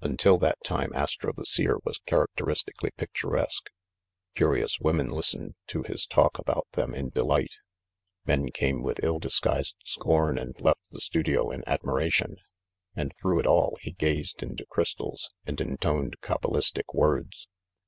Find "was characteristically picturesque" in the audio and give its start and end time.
1.84-3.70